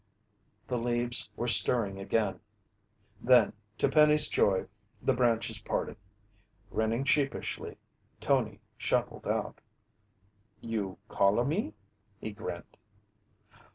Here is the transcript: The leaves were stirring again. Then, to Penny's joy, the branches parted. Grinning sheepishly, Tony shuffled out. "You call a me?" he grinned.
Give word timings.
The 0.67 0.79
leaves 0.79 1.29
were 1.35 1.45
stirring 1.45 1.99
again. 1.99 2.39
Then, 3.21 3.53
to 3.77 3.87
Penny's 3.87 4.27
joy, 4.27 4.65
the 4.99 5.13
branches 5.13 5.59
parted. 5.61 5.95
Grinning 6.71 7.03
sheepishly, 7.03 7.77
Tony 8.19 8.61
shuffled 8.79 9.27
out. 9.27 9.61
"You 10.59 10.97
call 11.07 11.37
a 11.37 11.45
me?" 11.45 11.75
he 12.19 12.31
grinned. 12.31 12.77